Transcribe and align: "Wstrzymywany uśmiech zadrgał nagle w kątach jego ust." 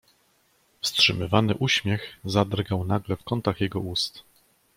"Wstrzymywany 0.81 1.55
uśmiech 1.55 2.19
zadrgał 2.25 2.83
nagle 2.83 3.15
w 3.17 3.23
kątach 3.23 3.61
jego 3.61 3.79
ust." 3.79 4.23